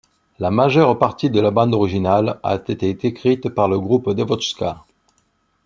[0.39, 4.83] La majeure partie de la bande originale a été écrite par le groupe Devotchka.